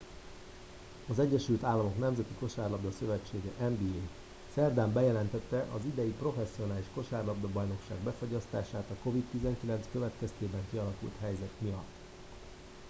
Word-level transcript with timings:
az 1.07 1.19
egyesült 1.19 1.63
államok 1.63 1.97
nemzeti 1.97 2.33
kosárlabda 2.39 2.91
szövetsége 2.91 3.67
nba 3.69 3.99
szerdán 4.53 4.93
bejelentette 4.93 5.65
az 5.73 5.79
idei 5.85 6.09
professzionális 6.09 6.85
kosárlabdabajnokság 6.93 7.97
befagyasztását 7.97 8.89
a 8.91 9.07
covid-19 9.09 9.83
következtében 9.91 10.61
kialakult 10.71 11.13
helyzet 11.21 11.51
miatt 11.57 11.89